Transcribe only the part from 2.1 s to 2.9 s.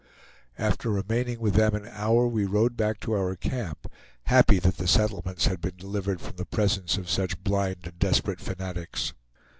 we rode